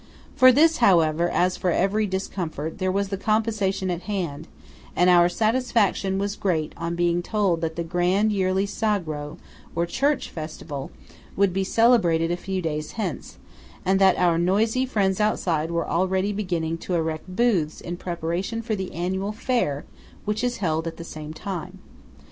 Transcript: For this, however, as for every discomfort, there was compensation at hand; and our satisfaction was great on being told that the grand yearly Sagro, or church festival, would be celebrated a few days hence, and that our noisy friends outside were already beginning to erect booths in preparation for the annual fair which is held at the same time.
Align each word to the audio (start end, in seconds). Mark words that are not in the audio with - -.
For 0.35 0.51
this, 0.51 0.77
however, 0.77 1.29
as 1.29 1.57
for 1.57 1.69
every 1.69 2.07
discomfort, 2.07 2.79
there 2.79 2.91
was 2.91 3.07
compensation 3.09 3.91
at 3.91 4.01
hand; 4.09 4.47
and 4.95 5.11
our 5.11 5.29
satisfaction 5.29 6.17
was 6.17 6.35
great 6.35 6.73
on 6.75 6.95
being 6.95 7.21
told 7.21 7.61
that 7.61 7.75
the 7.75 7.83
grand 7.83 8.31
yearly 8.31 8.65
Sagro, 8.65 9.37
or 9.75 9.85
church 9.85 10.31
festival, 10.31 10.89
would 11.35 11.53
be 11.53 11.63
celebrated 11.63 12.31
a 12.31 12.35
few 12.35 12.63
days 12.63 12.93
hence, 12.93 13.37
and 13.85 14.01
that 14.01 14.17
our 14.17 14.39
noisy 14.39 14.87
friends 14.87 15.19
outside 15.21 15.69
were 15.69 15.87
already 15.87 16.33
beginning 16.33 16.79
to 16.79 16.95
erect 16.95 17.35
booths 17.35 17.79
in 17.79 17.95
preparation 17.95 18.63
for 18.63 18.73
the 18.73 18.91
annual 18.95 19.31
fair 19.31 19.85
which 20.25 20.43
is 20.43 20.57
held 20.57 20.87
at 20.87 20.97
the 20.97 21.03
same 21.03 21.31
time. 21.31 21.77